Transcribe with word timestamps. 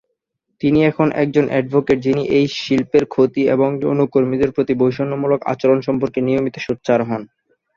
তিনি 0.61 0.79
এখন 0.85 1.07
একজন 1.23 1.45
অ্যাডভোকেট 1.49 1.97
যিনি 2.05 2.23
এই 2.37 2.45
শিল্পের 2.57 3.05
ক্ষতি 3.07 3.41
এবং 3.55 3.69
যৌন 3.81 3.99
কর্মীদের 4.13 4.53
প্রতি 4.55 4.73
বৈষম্যমূলক 4.81 5.39
আচরণ 5.53 5.79
সম্পর্কে 5.87 6.19
নিয়মিত 6.27 6.55
সোচ্চার 6.59 6.99
হন। 7.09 7.21